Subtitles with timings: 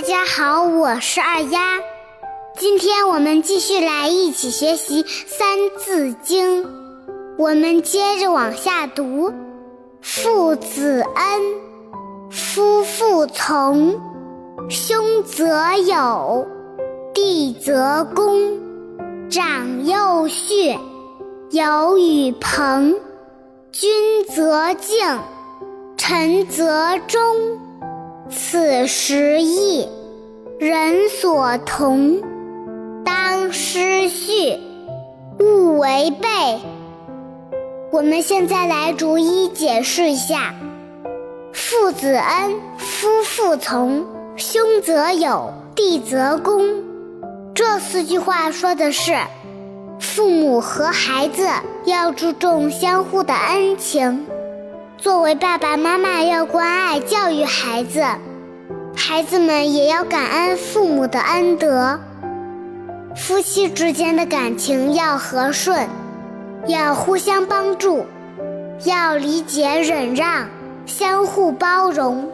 [0.00, 1.78] 大家好，我是二丫。
[2.58, 6.64] 今天我们继续来一起学习《三字经》，
[7.36, 9.30] 我们接着往下读：
[10.00, 11.42] 父子恩，
[12.30, 14.00] 夫妇从，
[14.70, 16.48] 兄则友，
[17.12, 18.58] 弟则恭，
[19.28, 20.78] 长幼序，
[21.50, 22.96] 友与朋，
[23.70, 25.18] 君则敬，
[25.98, 27.20] 臣则忠。
[28.30, 29.88] 此时义，
[30.60, 32.22] 人所同。
[33.04, 34.56] 当失序，
[35.40, 36.28] 勿违背。
[37.90, 40.54] 我们现在来逐一解释一下：
[41.52, 44.06] 父子恩，夫妇从，
[44.36, 46.84] 兄则友，弟则恭。
[47.52, 49.16] 这四句话说的是，
[49.98, 51.48] 父母和孩子
[51.84, 54.24] 要注重相互的恩情。
[55.00, 58.04] 作为爸爸妈妈，要关爱教育孩子，
[58.94, 61.98] 孩子们也要感恩父母的恩德。
[63.16, 65.88] 夫妻之间的感情要和顺，
[66.66, 68.04] 要互相帮助，
[68.84, 70.46] 要理解忍让，
[70.84, 72.30] 相互包容。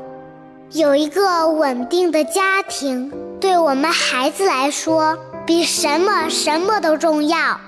[0.72, 7.60] 有一个稳定的家庭，对我们孩子来说，比什么什么都重要。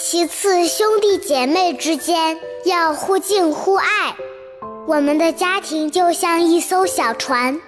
[0.00, 4.14] 其次，兄弟姐妹之间要互敬互爱。
[4.86, 7.60] 我们的家庭就像一艘小船，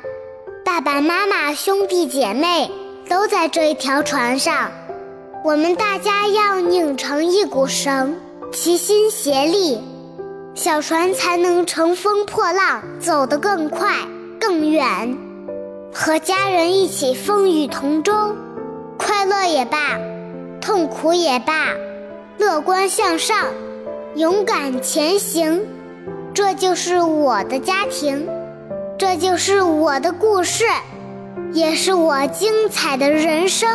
[0.64, 2.70] 爸爸妈妈、兄弟姐妹
[3.08, 4.70] 都在这一条船上。
[5.44, 8.16] 我们大家要拧成一股绳，
[8.52, 9.82] 齐心协力，
[10.54, 13.92] 小船才能乘风破浪，走得更快
[14.38, 15.18] 更远。
[15.92, 18.36] 和家人一起风雨同舟，
[18.96, 19.98] 快乐也罢，
[20.60, 21.66] 痛苦也罢。
[22.41, 23.36] 乐观向上，
[24.14, 25.60] 勇敢前行，
[26.33, 28.27] 这就是我的家庭，
[28.98, 30.64] 这就是我的故事，
[31.52, 33.69] 也是我精彩的人生。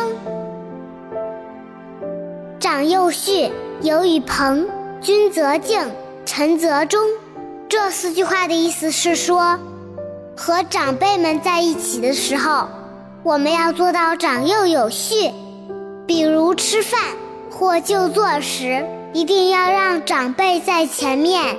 [2.58, 3.52] 长幼序，
[3.82, 4.66] 友与朋，
[5.00, 5.88] 君则敬，
[6.24, 7.00] 臣则忠。
[7.68, 9.56] 这四句话的意思是说，
[10.36, 12.66] 和长辈们在一起的时候，
[13.22, 15.30] 我们要做到长幼有序，
[16.04, 16.98] 比如吃饭。
[17.58, 18.84] 或就坐时，
[19.14, 21.56] 一定要让长辈在前面。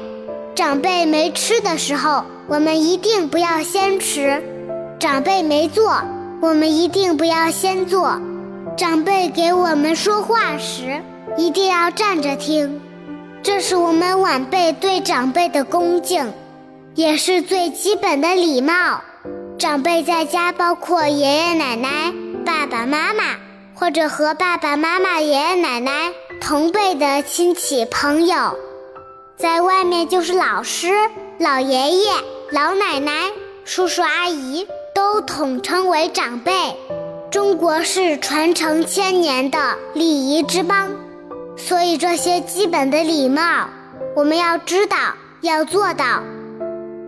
[0.53, 4.39] 长辈没吃的时候，我们一定不要先吃；
[4.99, 5.99] 长辈没坐，
[6.39, 8.21] 我们一定不要先坐；
[8.77, 11.01] 长辈给我们说话时，
[11.35, 12.79] 一定要站着听。
[13.41, 16.31] 这是我们晚辈对长辈的恭敬，
[16.93, 19.01] 也是最基本的礼貌。
[19.57, 22.13] 长辈在家包括爷爷奶奶、
[22.45, 23.46] 爸爸妈妈。
[23.79, 26.11] 或者和爸爸妈妈、爷爷奶奶
[26.41, 28.57] 同辈的亲戚朋友，
[29.37, 30.89] 在外面就是老师、
[31.37, 32.11] 老爷爷、
[32.49, 33.31] 老奶奶、
[33.65, 36.51] 叔叔阿姨，都统称为长辈。
[37.29, 39.59] 中国是传承千年的
[39.93, 40.89] 礼仪之邦，
[41.55, 43.67] 所以这些基本的礼貌
[44.15, 44.97] 我们要知道、
[45.41, 46.23] 要做到。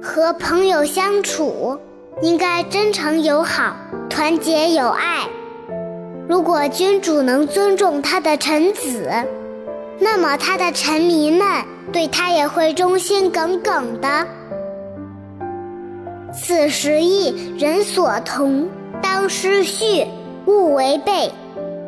[0.04, 1.80] 和朋友相处，
[2.22, 3.76] 应该真诚友好、
[4.08, 5.28] 团结友爱。
[6.30, 9.10] 如果君主能尊重他的臣子，
[9.98, 11.44] 那么他的臣民们
[11.92, 14.28] 对他也会忠心耿耿的。
[16.32, 18.70] 此时义，人所同，
[19.02, 20.06] 当失序，
[20.46, 21.32] 勿违背。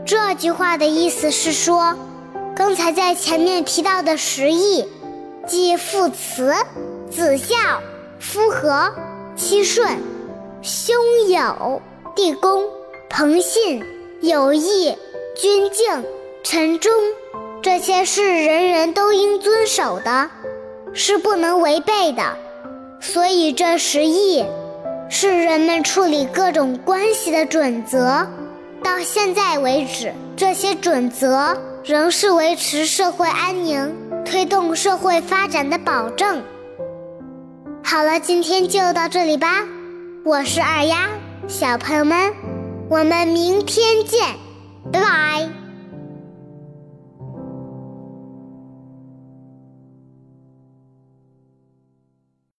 [0.07, 1.96] 这句话的意思是说，
[2.56, 4.88] 刚才在前面提到的十义，
[5.46, 6.52] 即父慈、
[7.12, 7.56] 子孝、
[8.19, 8.91] 夫和、
[9.35, 9.88] 妻顺、
[10.63, 10.96] 兄
[11.29, 11.79] 友、
[12.16, 12.63] 弟恭、
[13.08, 13.84] 朋信。
[14.22, 14.96] 友谊、
[15.36, 16.06] 君敬、
[16.44, 16.92] 臣忠，
[17.59, 20.30] 这些是人人都应遵守的，
[20.94, 22.22] 是不能违背的。
[23.00, 24.46] 所以这十义
[25.09, 28.28] 是人们处理各种关系的准则。
[28.84, 33.92] 到现在为止，这些准则仍是维持社会安宁、
[34.24, 36.44] 推动社会发展的保证。
[37.84, 39.66] 好了，今天就到这里吧。
[40.24, 41.09] 我是二丫，
[41.47, 42.32] 小朋友们。
[42.91, 44.35] 我们明天见
[44.91, 45.60] 拜拜。